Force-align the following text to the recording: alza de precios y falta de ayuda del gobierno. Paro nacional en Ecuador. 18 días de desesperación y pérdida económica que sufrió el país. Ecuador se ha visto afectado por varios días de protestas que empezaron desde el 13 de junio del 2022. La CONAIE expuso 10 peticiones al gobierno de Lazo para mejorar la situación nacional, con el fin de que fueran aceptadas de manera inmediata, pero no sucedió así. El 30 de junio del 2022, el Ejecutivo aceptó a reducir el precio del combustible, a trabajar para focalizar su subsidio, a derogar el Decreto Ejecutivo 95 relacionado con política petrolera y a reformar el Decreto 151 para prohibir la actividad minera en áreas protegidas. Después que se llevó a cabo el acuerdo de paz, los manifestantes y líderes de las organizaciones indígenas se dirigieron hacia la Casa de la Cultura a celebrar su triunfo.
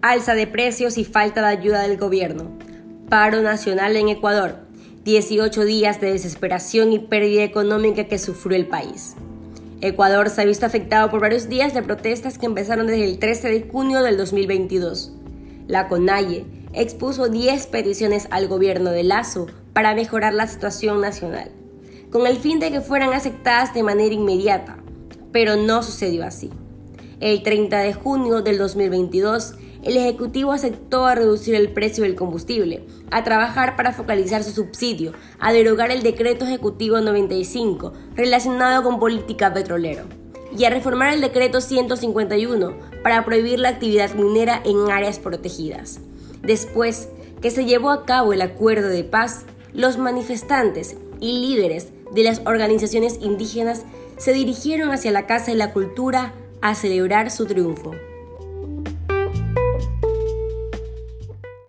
alza 0.00 0.34
de 0.34 0.46
precios 0.46 0.96
y 0.96 1.04
falta 1.04 1.40
de 1.40 1.48
ayuda 1.48 1.82
del 1.82 1.96
gobierno. 1.96 2.50
Paro 3.08 3.42
nacional 3.42 3.96
en 3.96 4.08
Ecuador. 4.08 4.60
18 5.04 5.64
días 5.64 6.00
de 6.00 6.12
desesperación 6.12 6.92
y 6.92 6.98
pérdida 6.98 7.42
económica 7.42 8.04
que 8.04 8.18
sufrió 8.18 8.56
el 8.56 8.66
país. 8.66 9.16
Ecuador 9.80 10.28
se 10.30 10.42
ha 10.42 10.44
visto 10.44 10.66
afectado 10.66 11.10
por 11.10 11.20
varios 11.20 11.48
días 11.48 11.74
de 11.74 11.82
protestas 11.82 12.38
que 12.38 12.46
empezaron 12.46 12.86
desde 12.86 13.04
el 13.04 13.18
13 13.18 13.48
de 13.48 13.68
junio 13.70 14.02
del 14.02 14.16
2022. 14.16 15.12
La 15.66 15.88
CONAIE 15.88 16.46
expuso 16.72 17.28
10 17.28 17.66
peticiones 17.68 18.28
al 18.30 18.48
gobierno 18.48 18.90
de 18.90 19.04
Lazo 19.04 19.46
para 19.72 19.94
mejorar 19.94 20.34
la 20.34 20.46
situación 20.46 21.00
nacional, 21.00 21.50
con 22.10 22.26
el 22.26 22.36
fin 22.36 22.58
de 22.58 22.70
que 22.70 22.80
fueran 22.80 23.12
aceptadas 23.12 23.74
de 23.74 23.82
manera 23.82 24.14
inmediata, 24.14 24.78
pero 25.32 25.56
no 25.56 25.82
sucedió 25.82 26.24
así. 26.24 26.50
El 27.20 27.42
30 27.42 27.78
de 27.78 27.94
junio 27.94 28.42
del 28.42 28.58
2022, 28.58 29.54
el 29.82 29.96
Ejecutivo 29.96 30.52
aceptó 30.52 31.06
a 31.06 31.14
reducir 31.14 31.54
el 31.54 31.70
precio 31.70 32.04
del 32.04 32.14
combustible, 32.14 32.84
a 33.10 33.24
trabajar 33.24 33.76
para 33.76 33.92
focalizar 33.92 34.42
su 34.42 34.50
subsidio, 34.50 35.12
a 35.38 35.52
derogar 35.52 35.90
el 35.90 36.02
Decreto 36.02 36.44
Ejecutivo 36.44 37.00
95 37.00 37.92
relacionado 38.14 38.82
con 38.82 38.98
política 38.98 39.52
petrolera 39.52 40.04
y 40.56 40.64
a 40.64 40.70
reformar 40.70 41.14
el 41.14 41.20
Decreto 41.20 41.60
151 41.60 42.74
para 43.02 43.24
prohibir 43.24 43.58
la 43.58 43.68
actividad 43.68 44.14
minera 44.14 44.60
en 44.64 44.90
áreas 44.90 45.18
protegidas. 45.18 46.00
Después 46.42 47.08
que 47.40 47.50
se 47.50 47.64
llevó 47.64 47.90
a 47.90 48.04
cabo 48.04 48.32
el 48.32 48.42
acuerdo 48.42 48.88
de 48.88 49.04
paz, 49.04 49.44
los 49.72 49.98
manifestantes 49.98 50.96
y 51.20 51.40
líderes 51.40 51.88
de 52.12 52.24
las 52.24 52.40
organizaciones 52.46 53.18
indígenas 53.20 53.84
se 54.16 54.32
dirigieron 54.32 54.90
hacia 54.90 55.12
la 55.12 55.26
Casa 55.26 55.52
de 55.52 55.56
la 55.56 55.72
Cultura 55.72 56.32
a 56.60 56.74
celebrar 56.74 57.30
su 57.30 57.46
triunfo. 57.46 57.92